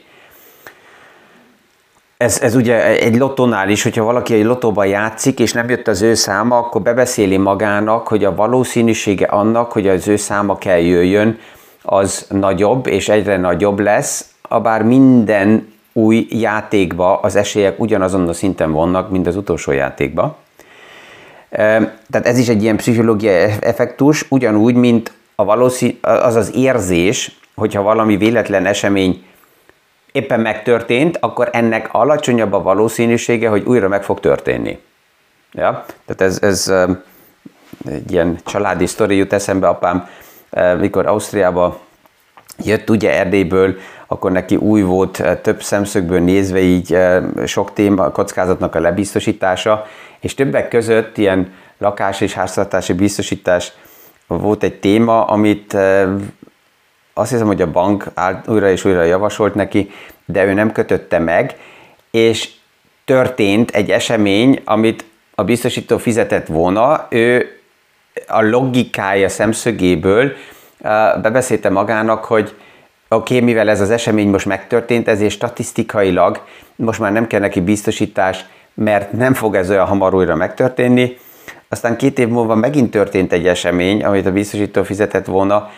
Ez, 2.17 2.41
ez 2.41 2.55
ugye 2.55 2.85
egy 2.87 3.17
lottónál 3.17 3.69
is, 3.69 3.83
hogyha 3.83 4.05
valaki 4.05 4.35
egy 4.35 4.45
lotóban 4.45 4.87
játszik, 4.87 5.41
és 5.41 5.53
nem 5.53 5.69
jött 5.69 5.89
az 5.89 6.03
ő 6.03 6.15
száma, 6.15 6.59
akkor 6.59 6.83
bebeszéli 6.83 7.37
magának, 7.37 8.09
hogy 8.09 8.25
a 8.25 8.35
valószínűsége 8.35 9.27
annak, 9.27 9.73
hogy 9.73 9.89
az 9.89 10.09
ő 10.09 10.17
száma 10.17 10.59
kell 10.59 10.81
jöjjön, 10.81 11.39
az 11.91 12.27
nagyobb, 12.31 12.87
és 12.87 13.09
egyre 13.09 13.37
nagyobb 13.37 13.79
lesz, 13.79 14.35
bár 14.63 14.83
minden 14.83 15.73
új 15.93 16.27
játékba 16.31 17.21
az 17.21 17.37
esélyek 17.37 17.81
ugyanazon 17.81 18.29
a 18.29 18.33
szinten 18.33 18.73
vannak, 18.73 19.11
mint 19.11 19.27
az 19.27 19.37
utolsó 19.37 19.73
játékba. 19.73 20.37
Tehát 21.51 22.27
ez 22.27 22.39
is 22.39 22.49
egy 22.49 22.63
ilyen 22.63 22.77
pszichológiai 22.77 23.51
effektus, 23.61 24.25
ugyanúgy, 24.29 24.75
mint 24.75 25.13
a 25.35 25.45
valószín, 25.45 25.99
az 26.01 26.35
az 26.35 26.55
érzés, 26.55 27.39
hogyha 27.55 27.83
valami 27.83 28.17
véletlen 28.17 28.67
esemény 28.67 29.25
éppen 30.13 30.41
megtörtént, 30.41 31.17
akkor 31.21 31.49
ennek 31.53 31.89
alacsonyabb 31.93 32.53
a 32.53 32.63
valószínűsége, 32.63 33.49
hogy 33.49 33.63
újra 33.67 33.89
meg 33.89 34.03
fog 34.03 34.21
történni. 34.21 34.79
Ja? 35.53 35.85
Tehát 36.07 36.21
ez, 36.21 36.39
ez 36.43 36.73
egy 37.91 38.13
ilyen 38.13 38.39
családi 38.45 38.87
sztori 38.87 39.17
jut 39.17 39.33
eszembe, 39.33 39.69
apám, 39.69 40.09
mikor 40.79 41.07
Ausztriába 41.07 41.81
jött 42.65 42.91
ugye 42.91 43.19
Erdélyből, 43.19 43.77
akkor 44.07 44.33
neki 44.33 44.57
új 44.57 44.83
volt 44.83 45.23
több 45.43 45.63
szemszögből 45.63 46.21
nézve 46.21 46.59
így 46.59 46.97
sok 47.47 47.73
téma, 47.73 48.11
kockázatnak 48.11 48.75
a 48.75 48.81
lebiztosítása, 48.81 49.87
és 50.21 50.35
többek 50.35 50.69
között 50.69 51.19
ilyen 51.19 51.53
lakás 51.79 52.21
és 52.21 52.33
háztartási 52.33 52.93
biztosítás 52.93 53.73
volt 54.27 54.63
egy 54.63 54.75
téma, 54.81 55.25
amit 55.25 55.77
azt 57.15 57.31
hiszem, 57.31 57.47
hogy 57.47 57.63
a 57.63 57.71
bank 57.71 58.05
újra 58.47 58.71
és 58.71 58.85
újra 58.85 59.03
javasolt 59.03 59.55
neki, 59.55 59.91
de 60.25 60.45
ő 60.45 60.53
nem 60.53 60.73
kötötte 60.73 61.19
meg, 61.19 61.57
és 62.11 62.51
történt 63.05 63.71
egy 63.71 63.91
esemény, 63.91 64.61
amit 64.65 65.05
a 65.35 65.45
biztosító 65.45 65.99
fizetett 65.99 66.47
volna, 66.47 67.07
ő 67.11 67.58
a 68.29 68.43
logikája 68.43 69.29
szemszögéből 69.29 70.33
bebeszélte 71.23 71.71
magának, 71.71 72.25
hogy 72.25 72.55
oké, 73.09 73.35
okay, 73.35 73.47
mivel 73.47 73.69
ez 73.69 73.81
az 73.81 73.91
esemény 73.91 74.29
most 74.29 74.47
megtörtént, 74.47 75.09
ezért 75.09 75.33
statisztikailag 75.33 76.43
most 76.77 77.01
már 77.01 77.13
nem 77.13 77.27
kell 77.27 77.41
neki 77.41 77.61
biztosítás, 77.61 78.45
mert 78.75 79.13
nem 79.13 79.35
fog 79.35 79.55
ez 79.55 79.71
olyan 79.71 79.87
hamar 79.87 80.15
újra 80.15 80.35
megtörténni. 80.35 81.17
Aztán 81.69 81.97
két 81.97 82.19
év 82.19 82.29
múlva 82.29 82.55
megint 82.55 82.91
történt 82.91 83.33
egy 83.33 83.47
esemény, 83.47 84.05
amit 84.05 84.27
a 84.27 84.33
biztosító 84.33 84.83
fizetett 84.83 85.27
volna, 85.27 85.71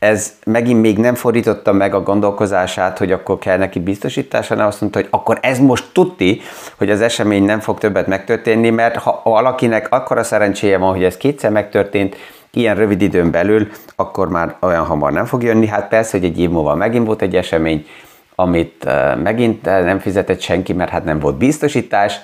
ez 0.00 0.32
megint 0.44 0.80
még 0.80 0.98
nem 0.98 1.14
fordította 1.14 1.72
meg 1.72 1.94
a 1.94 2.02
gondolkozását, 2.02 2.98
hogy 2.98 3.12
akkor 3.12 3.38
kell 3.38 3.56
neki 3.56 3.78
biztosítás, 3.78 4.48
hanem 4.48 4.66
azt 4.66 4.80
mondta, 4.80 4.98
hogy 4.98 5.08
akkor 5.10 5.38
ez 5.42 5.58
most 5.58 5.84
tudti, 5.92 6.40
hogy 6.76 6.90
az 6.90 7.00
esemény 7.00 7.44
nem 7.44 7.60
fog 7.60 7.78
többet 7.78 8.06
megtörténni, 8.06 8.70
mert 8.70 8.96
ha 8.96 9.20
valakinek 9.24 9.86
akkora 9.90 10.22
szerencséje 10.22 10.78
van, 10.78 10.90
hogy 10.90 11.04
ez 11.04 11.16
kétszer 11.16 11.50
megtörtént, 11.50 12.16
ilyen 12.52 12.74
rövid 12.74 13.02
időn 13.02 13.30
belül, 13.30 13.68
akkor 13.96 14.28
már 14.28 14.56
olyan 14.60 14.84
hamar 14.84 15.12
nem 15.12 15.24
fog 15.24 15.42
jönni. 15.42 15.66
Hát 15.66 15.88
persze, 15.88 16.18
hogy 16.18 16.26
egy 16.26 16.40
év 16.40 16.50
múlva 16.50 16.74
megint 16.74 17.06
volt 17.06 17.22
egy 17.22 17.36
esemény, 17.36 17.86
amit 18.34 18.88
megint 19.22 19.62
nem 19.64 19.98
fizetett 19.98 20.40
senki, 20.40 20.72
mert 20.72 20.90
hát 20.90 21.04
nem 21.04 21.18
volt 21.18 21.36
biztosítás, 21.36 22.20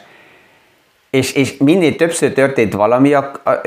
és, 1.10 1.32
és 1.32 1.56
minél 1.56 1.96
többször 1.96 2.32
történt 2.32 2.72
valami, 2.72 3.14
a, 3.14 3.32
a, 3.42 3.50
a, 3.50 3.60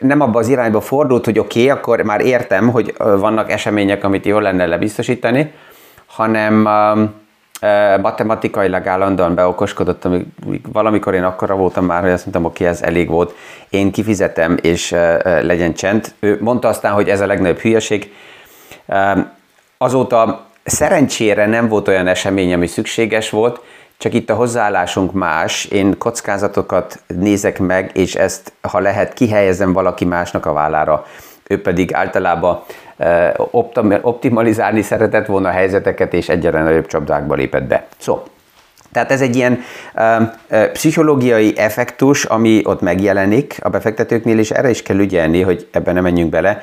nem 0.00 0.20
abba 0.20 0.38
az 0.38 0.48
irányba 0.48 0.80
fordult, 0.80 1.24
hogy 1.24 1.38
oké, 1.38 1.58
okay, 1.58 1.70
akkor 1.70 2.00
már 2.00 2.20
értem, 2.20 2.70
hogy 2.70 2.94
vannak 2.96 3.50
események, 3.50 4.04
amit 4.04 4.26
jól 4.26 4.42
lenne 4.42 4.66
lebiztosítani, 4.66 5.52
hanem 6.06 6.66
um, 6.66 7.14
matematikailag 8.02 8.86
állandóan 8.86 9.34
beokoskodott, 9.34 10.04
amíg 10.04 10.26
valamikor 10.72 11.14
én 11.14 11.22
akkora 11.24 11.54
voltam 11.54 11.84
már, 11.84 12.02
hogy 12.02 12.10
azt 12.10 12.22
mondtam, 12.22 12.44
oké, 12.44 12.64
okay, 12.64 12.76
ez 12.76 12.82
elég 12.82 13.08
volt, 13.08 13.34
én 13.68 13.92
kifizetem, 13.92 14.56
és 14.62 14.90
legyen 15.22 15.74
csend. 15.74 16.14
Ő 16.20 16.38
mondta 16.40 16.68
aztán, 16.68 16.92
hogy 16.92 17.08
ez 17.08 17.20
a 17.20 17.26
legnagyobb 17.26 17.58
hülyeség. 17.58 18.12
Azóta 19.78 20.46
szerencsére 20.64 21.46
nem 21.46 21.68
volt 21.68 21.88
olyan 21.88 22.06
esemény, 22.06 22.52
ami 22.52 22.66
szükséges 22.66 23.30
volt, 23.30 23.60
csak 23.98 24.14
itt 24.14 24.30
a 24.30 24.34
hozzáállásunk 24.34 25.12
más, 25.12 25.64
én 25.64 25.98
kockázatokat 25.98 27.02
nézek 27.06 27.58
meg, 27.58 27.90
és 27.94 28.14
ezt, 28.14 28.52
ha 28.60 28.78
lehet, 28.78 29.12
kihelyezem 29.12 29.72
valaki 29.72 30.04
másnak 30.04 30.46
a 30.46 30.52
vállára. 30.52 31.06
Ő 31.46 31.62
pedig 31.62 31.94
általában 31.94 32.62
optimalizálni 34.00 34.82
szeretett 34.82 35.26
volna 35.26 35.48
a 35.48 35.52
helyzeteket, 35.52 36.14
és 36.14 36.28
egyre 36.28 36.62
nagyobb 36.62 36.86
csapdákba 36.86 37.34
lépett 37.34 37.64
be. 37.64 37.86
Szó. 37.98 38.22
Tehát 38.92 39.10
ez 39.10 39.20
egy 39.20 39.36
ilyen 39.36 39.60
uh, 39.94 40.64
pszichológiai 40.72 41.56
effektus, 41.56 42.24
ami 42.24 42.60
ott 42.64 42.80
megjelenik 42.80 43.58
a 43.62 43.68
befektetőknél, 43.68 44.38
és 44.38 44.50
erre 44.50 44.70
is 44.70 44.82
kell 44.82 44.98
ügyelni, 44.98 45.42
hogy 45.42 45.68
ebben 45.72 45.94
nem 45.94 46.02
menjünk 46.02 46.30
bele. 46.30 46.62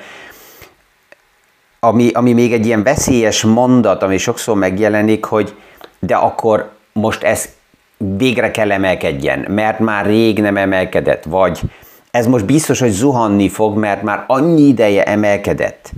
Ami, 1.80 2.10
ami 2.14 2.34
még 2.34 2.54
egy 2.54 2.66
ilyen 2.66 2.84
veszélyes 2.84 3.44
mondat, 3.44 4.04
ami 4.04 4.18
sokszor 4.18 4.56
megjelenik, 4.56 5.26
hogy 5.26 5.56
de 6.00 6.16
akkor 6.16 6.75
most 7.00 7.24
ez 7.24 7.50
végre 7.98 8.52
kell 8.52 8.72
emelkedjen, 8.72 9.46
mert 9.50 9.80
már 9.80 10.06
rég 10.06 10.42
nem 10.42 10.58
emelkedett, 10.58 11.24
vagy 11.24 11.62
ez 12.12 12.28
most 12.28 12.46
biztos, 12.46 12.80
hogy 12.80 12.92
zuhanni 12.92 13.50
fog, 13.50 13.78
mert 13.78 14.02
már 14.02 14.24
annyi 14.28 14.62
ideje 14.62 15.04
emelkedett. 15.04 15.92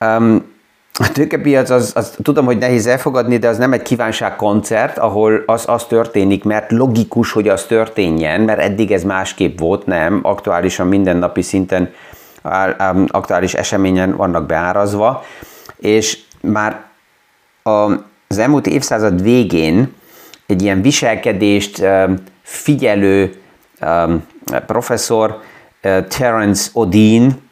Um, 0.00 0.52
a 0.98 1.12
tőkepiac, 1.12 1.70
az, 1.70 1.92
az, 1.94 2.16
tudom, 2.22 2.44
hogy 2.44 2.58
nehéz 2.58 2.86
elfogadni, 2.86 3.36
de 3.36 3.48
az 3.48 3.58
nem 3.58 3.72
egy 3.72 3.82
kívánságkoncert, 3.82 4.98
ahol 4.98 5.42
az, 5.46 5.64
az 5.66 5.84
történik, 5.84 6.44
mert 6.44 6.70
logikus, 6.70 7.32
hogy 7.32 7.48
az 7.48 7.64
történjen, 7.64 8.40
mert 8.40 8.60
eddig 8.60 8.92
ez 8.92 9.02
másképp 9.02 9.58
volt, 9.58 9.86
nem, 9.86 10.20
aktuálisan 10.22 10.86
mindennapi 10.86 11.42
szinten 11.42 11.92
aktuális 13.08 13.54
eseményen 13.54 14.16
vannak 14.16 14.46
beárazva, 14.46 15.24
és 15.76 16.18
már 16.40 16.82
a, 17.62 17.92
az 18.28 18.38
elmúlt 18.38 18.66
évszázad 18.66 19.22
végén 19.22 19.92
egy 20.46 20.62
ilyen 20.62 20.82
viselkedést 20.82 21.82
figyelő 22.42 23.34
professzor, 24.66 25.40
Terence 26.08 26.70
Odin, 26.72 27.42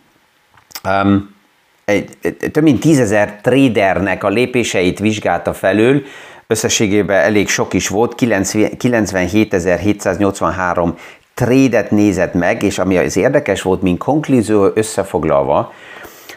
több 2.53 2.63
mint 2.63 2.81
tízezer 2.81 3.41
tradernek 3.43 4.25
a 4.25 4.29
lépéseit 4.29 4.99
vizsgálta 4.99 5.53
felül, 5.53 6.03
összességében 6.47 7.21
elég 7.21 7.49
sok 7.49 7.75
is 7.75 7.89
volt, 7.89 8.15
97.783 8.19 10.93
trédet 11.35 11.91
nézett 11.91 12.35
meg, 12.35 12.63
és 12.63 12.79
ami 12.79 12.97
az 12.97 13.17
érdekes 13.17 13.63
volt, 13.63 13.83
mint 13.83 13.99
konklúzió 13.99 14.71
összefoglalva, 14.75 15.73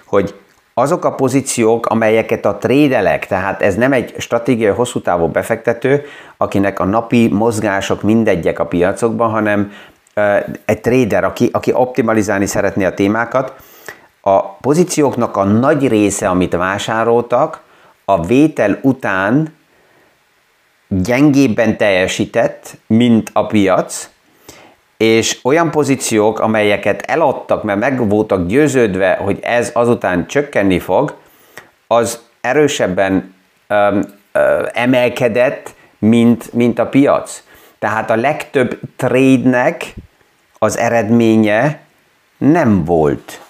hogy 0.06 0.36
azok 0.78 1.06
a 1.06 1.16
pozíciók, 1.16 1.86
amelyeket 1.86 2.46
a 2.46 2.58
trédelek, 2.58 3.28
tehát 3.28 3.62
ez 3.62 3.76
nem 3.76 3.94
egy 3.94 4.14
stratégiai 4.18 4.72
hosszú 4.72 5.02
távú 5.02 5.28
befektető, 5.28 6.04
akinek 6.38 6.80
a 6.80 6.86
napi 6.86 7.28
mozgások 7.28 8.02
mindegyek 8.02 8.60
a 8.60 8.66
piacokban, 8.66 9.30
hanem 9.30 9.72
egy 10.66 10.82
trader, 10.82 11.24
aki, 11.24 11.50
aki 11.52 11.72
optimalizálni 11.74 12.46
szeretné 12.46 12.86
a 12.86 12.94
témákat, 12.94 13.54
a 14.22 14.42
pozícióknak 14.42 15.38
a 15.38 15.44
nagy 15.44 15.88
része, 15.88 16.30
amit 16.30 16.56
vásároltak, 16.56 17.62
a 18.06 18.26
vétel 18.26 18.80
után 18.82 19.54
gyengébben 20.88 21.78
teljesített, 21.78 22.78
mint 22.88 23.30
a 23.34 23.46
piac, 23.46 24.10
és 24.98 25.40
olyan 25.44 25.72
pozíciók, 25.72 26.40
amelyeket 26.40 27.02
eladtak, 27.02 27.64
mert 27.64 27.80
meg 27.80 28.10
voltak 28.10 28.48
győződve, 28.48 29.16
hogy 29.16 29.40
ez 29.42 29.72
azután 29.74 30.28
csökkenni 30.28 30.80
fog, 30.80 31.16
az 31.88 32.20
erősebben 32.42 33.36
öm, 33.68 34.06
ö, 34.32 34.68
emelkedett, 34.74 35.74
mint, 35.98 36.54
mint 36.54 36.80
a 36.80 36.86
piac. 36.86 37.44
Tehát 37.80 38.10
a 38.10 38.16
legtöbb 38.16 38.80
trade-nek 38.96 39.94
az 40.58 40.78
eredménye 40.78 41.80
nem 42.38 42.86
volt 42.86 43.42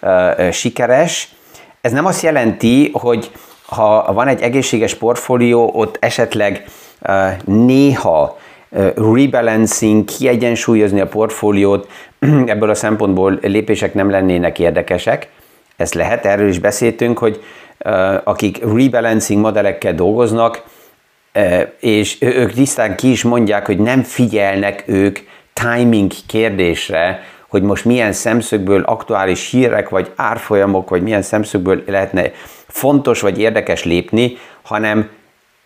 ö, 0.00 0.48
sikeres. 0.52 1.34
Ez 1.80 1.92
nem 1.92 2.06
azt 2.06 2.22
jelenti, 2.22 2.90
hogy 2.92 3.30
ha 3.66 4.12
van 4.12 4.28
egy 4.28 4.42
egészséges 4.42 4.94
portfólió, 4.94 5.70
ott 5.74 5.96
esetleg 6.00 6.64
ö, 7.02 7.28
néha 7.44 8.38
rebalancing, 8.94 10.04
kiegyensúlyozni 10.04 11.00
a 11.00 11.06
portfóliót, 11.06 11.88
ebből 12.46 12.70
a 12.70 12.74
szempontból 12.74 13.38
lépések 13.42 13.94
nem 13.94 14.10
lennének 14.10 14.58
érdekesek. 14.58 15.28
Ez 15.76 15.92
lehet, 15.92 16.26
erről 16.26 16.48
is 16.48 16.58
beszéltünk, 16.58 17.18
hogy 17.18 17.42
akik 18.24 18.58
rebalancing 18.74 19.40
modellekkel 19.40 19.94
dolgoznak, 19.94 20.62
és 21.80 22.16
ők 22.20 22.52
tisztán 22.52 22.96
ki 22.96 23.10
is 23.10 23.22
mondják, 23.22 23.66
hogy 23.66 23.78
nem 23.78 24.02
figyelnek 24.02 24.82
ők 24.86 25.18
timing 25.52 26.12
kérdésre, 26.26 27.22
hogy 27.48 27.62
most 27.62 27.84
milyen 27.84 28.12
szemszögből 28.12 28.82
aktuális 28.82 29.50
hírek, 29.50 29.88
vagy 29.88 30.12
árfolyamok, 30.16 30.88
vagy 30.88 31.02
milyen 31.02 31.22
szemszögből 31.22 31.82
lehetne 31.86 32.30
fontos 32.66 33.20
vagy 33.20 33.38
érdekes 33.38 33.84
lépni, 33.84 34.36
hanem 34.62 35.10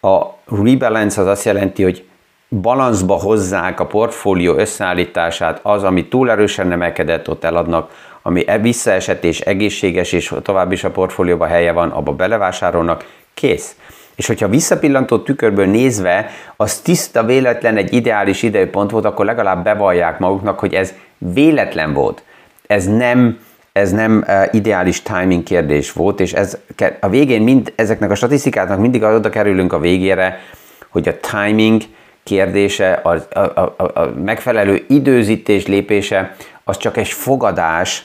a 0.00 0.22
rebalance 0.44 1.20
az 1.20 1.26
azt 1.26 1.44
jelenti, 1.44 1.82
hogy 1.82 2.04
balanszba 2.48 3.14
hozzák 3.14 3.80
a 3.80 3.86
portfólió 3.86 4.54
összeállítását, 4.54 5.60
az, 5.62 5.84
ami 5.84 6.08
túl 6.08 6.30
erősen 6.30 6.72
emelkedett, 6.72 7.28
ott 7.28 7.44
eladnak, 7.44 7.90
ami 8.22 8.48
e 8.48 8.58
visszaesett 8.58 9.24
és 9.24 9.40
egészséges, 9.40 10.12
és 10.12 10.34
tovább 10.42 10.72
is 10.72 10.84
a 10.84 10.90
portfólióba 10.90 11.46
helye 11.46 11.72
van, 11.72 11.90
abba 11.90 12.12
belevásárolnak, 12.12 13.04
kész. 13.34 13.76
És 14.16 14.26
hogyha 14.26 14.48
visszapillantó 14.48 15.18
tükörből 15.18 15.66
nézve, 15.66 16.30
az 16.56 16.78
tiszta 16.78 17.24
véletlen 17.24 17.76
egy 17.76 17.92
ideális 17.92 18.42
időpont 18.42 18.90
volt, 18.90 19.04
akkor 19.04 19.24
legalább 19.24 19.64
bevallják 19.64 20.18
maguknak, 20.18 20.58
hogy 20.58 20.74
ez 20.74 20.94
véletlen 21.18 21.92
volt. 21.92 22.22
Ez 22.66 22.86
nem, 22.86 23.38
ez 23.72 23.90
nem 23.90 24.24
uh, 24.26 24.54
ideális 24.54 25.02
timing 25.02 25.42
kérdés 25.42 25.92
volt, 25.92 26.20
és 26.20 26.32
ez, 26.32 26.58
a 27.00 27.08
végén 27.08 27.42
mind, 27.42 27.72
ezeknek 27.76 28.10
a 28.10 28.14
statisztikáknak 28.14 28.78
mindig 28.78 29.02
oda 29.02 29.28
kerülünk 29.28 29.72
a 29.72 29.78
végére, 29.78 30.40
hogy 30.88 31.08
a 31.08 31.16
timing 31.32 31.82
kérdése, 32.28 32.92
a, 32.92 33.26
a, 33.32 33.40
a, 33.40 34.00
a 34.00 34.12
megfelelő 34.24 34.84
időzítés 34.88 35.66
lépése, 35.66 36.36
az 36.64 36.76
csak 36.76 36.96
egy 36.96 37.08
fogadás 37.08 38.04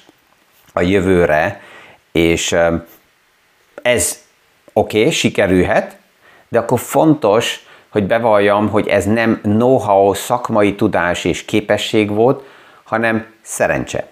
a 0.74 0.82
jövőre, 0.82 1.62
és 2.12 2.56
ez 3.82 4.24
oké, 4.74 5.00
okay, 5.00 5.12
sikerülhet, 5.12 5.98
de 6.50 6.60
akkor 6.60 6.80
fontos, 6.80 7.66
hogy 7.90 8.04
bevalljam, 8.04 8.70
hogy 8.70 8.88
ez 8.88 9.06
nem 9.06 9.40
know-how, 9.42 10.14
szakmai 10.14 10.76
tudás 10.76 11.26
és 11.26 11.46
képesség 11.46 12.10
volt, 12.10 12.44
hanem 12.84 13.26
szerencse. 13.42 14.08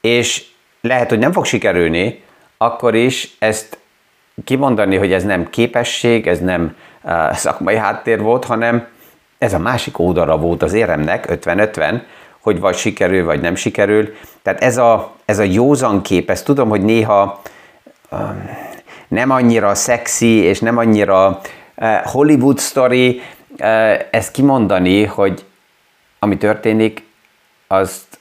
És 0.00 0.44
lehet, 0.80 1.08
hogy 1.08 1.18
nem 1.18 1.32
fog 1.32 1.44
sikerülni, 1.44 2.22
akkor 2.56 2.94
is 2.94 3.36
ezt 3.38 3.78
kimondani, 4.44 4.96
hogy 4.96 5.12
ez 5.12 5.24
nem 5.24 5.50
képesség, 5.50 6.26
ez 6.26 6.40
nem 6.40 6.76
uh, 7.02 7.32
szakmai 7.32 7.76
háttér 7.76 8.20
volt, 8.20 8.44
hanem 8.44 8.86
ez 9.40 9.52
a 9.52 9.58
másik 9.58 9.98
oldalra 9.98 10.36
volt 10.38 10.62
az 10.62 10.72
éremnek, 10.72 11.26
50-50, 11.28 12.00
hogy 12.40 12.60
vagy 12.60 12.76
sikerül, 12.76 13.24
vagy 13.24 13.40
nem 13.40 13.54
sikerül. 13.54 14.14
Tehát 14.42 14.62
ez 14.62 14.76
a, 14.76 15.12
ez 15.24 15.38
a 15.38 15.42
józan 15.42 16.02
kép, 16.02 16.30
ezt 16.30 16.44
tudom, 16.44 16.68
hogy 16.68 16.82
néha 16.82 17.40
um, 18.10 18.50
nem 19.08 19.30
annyira 19.30 19.74
szexi, 19.74 20.42
és 20.42 20.60
nem 20.60 20.78
annyira 20.78 21.40
uh, 21.76 21.96
Hollywood 22.04 22.60
story, 22.60 23.20
uh, 23.58 24.00
ezt 24.10 24.30
kimondani, 24.30 25.04
hogy 25.04 25.44
ami 26.18 26.36
történik, 26.36 27.02
azt 27.66 28.18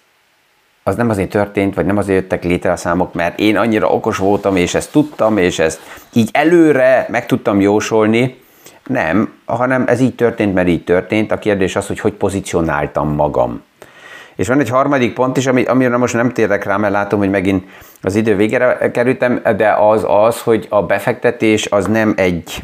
az 0.84 0.96
nem 0.96 1.10
azért 1.10 1.30
történt, 1.30 1.76
vagy 1.76 1.86
nem 1.86 1.98
azért 1.98 2.22
jöttek 2.22 2.44
létre 2.44 2.72
a 2.72 2.78
számok, 2.78 3.14
mert 3.14 3.40
én 3.40 3.58
annyira 3.58 3.90
okos 3.90 4.18
voltam, 4.18 4.56
és 4.56 4.76
ezt 4.76 4.92
tudtam, 4.92 5.38
és 5.38 5.60
ezt 5.60 5.80
így 6.14 6.30
előre 6.34 7.06
meg 7.10 7.26
tudtam 7.26 7.62
jósolni, 7.62 8.48
nem, 8.90 9.34
hanem 9.46 9.84
ez 9.88 10.00
így 10.00 10.16
történt, 10.16 10.54
mert 10.54 10.68
így 10.68 10.84
történt. 10.84 11.32
A 11.32 11.38
kérdés 11.38 11.76
az, 11.76 11.88
hogy 11.88 12.00
hogy 12.00 12.14
pozícionáltam 12.14 13.14
magam. 13.16 13.64
És 14.36 14.48
van 14.48 14.60
egy 14.60 14.70
harmadik 14.70 15.14
pont 15.14 15.38
is, 15.38 15.48
ami, 15.48 15.64
amire 15.64 15.98
most 15.98 16.14
nem 16.14 16.32
térek 16.32 16.64
rá, 16.64 16.78
mert 16.78 16.94
látom, 16.94 17.20
hogy 17.20 17.30
megint 17.30 17.68
az 18.02 18.16
idő 18.16 18.36
végére 18.36 18.92
kerültem, 18.92 19.42
de 19.58 19.72
az 19.72 20.06
az, 20.08 20.42
hogy 20.42 20.68
a 20.70 20.84
befektetés 20.84 21.66
az 21.66 21.86
nem 21.86 22.14
egy 22.18 22.64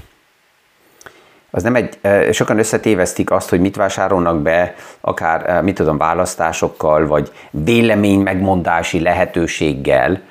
az 1.51 1.63
nem 1.63 1.75
egy, 1.75 1.99
sokan 2.33 2.59
összetévesztik 2.59 3.31
azt, 3.31 3.49
hogy 3.49 3.59
mit 3.59 3.75
vásárolnak 3.75 4.41
be, 4.41 4.75
akár, 5.01 5.63
mit 5.63 5.75
tudom, 5.75 5.97
választásokkal, 5.97 7.07
vagy 7.07 7.31
vélemény 7.49 8.19
megmondási 8.19 8.99
lehetőséggel, 8.99 10.21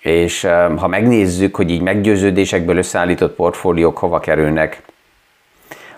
és 0.00 0.46
ha 0.76 0.86
megnézzük, 0.86 1.56
hogy 1.56 1.70
így 1.70 1.80
meggyőződésekből 1.80 2.76
összeállított 2.76 3.34
portfóliók 3.34 3.98
hova 3.98 4.20
kerülnek, 4.20 4.82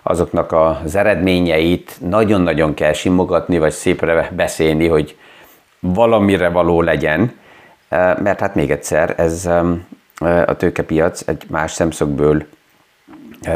azoknak 0.06 0.52
az 0.52 0.94
eredményeit 0.94 1.96
nagyon-nagyon 2.00 2.74
kell 2.74 2.92
simogatni, 2.92 3.58
vagy 3.58 3.72
szépre 3.72 4.30
beszélni, 4.36 4.88
hogy 4.88 5.16
valamire 5.80 6.48
való 6.48 6.82
legyen, 6.82 7.32
mert 7.88 8.40
hát 8.40 8.54
még 8.54 8.70
egyszer, 8.70 9.14
ez 9.16 9.46
a 10.46 10.56
tőkepiac 10.56 11.28
egy 11.28 11.44
más 11.48 11.72
szemszögből 11.72 12.46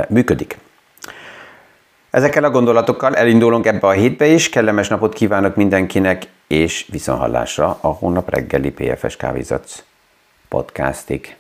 működik. 0.09 0.59
Ezekkel 2.11 2.45
a 2.45 2.51
gondolatokkal 2.51 3.17
elindulunk 3.17 3.67
ebbe 3.67 3.87
a 3.87 3.91
hétbe 3.91 4.27
is. 4.27 4.49
Kellemes 4.49 4.89
napot 4.89 5.15
kívánok 5.15 5.57
mindenkinek, 5.57 6.27
és 6.47 6.87
viszonhallásra 6.91 7.79
a 7.81 7.89
hónap 7.89 8.31
reggeli 8.31 8.71
PFS 8.71 9.17
Kávézatsz 9.17 9.83
podcastig. 10.49 11.37